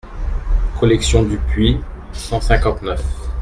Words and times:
Collection 0.79 1.21
Dupuis, 1.21 1.79
cent 2.11 2.41
cinquante-neuf. 2.41 3.03